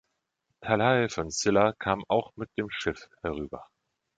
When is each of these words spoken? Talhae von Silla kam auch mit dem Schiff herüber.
Talhae 0.63 1.09
von 1.09 1.29
Silla 1.29 1.73
kam 1.73 2.03
auch 2.07 2.35
mit 2.35 2.49
dem 2.57 2.71
Schiff 2.71 3.07
herüber. 3.21 3.67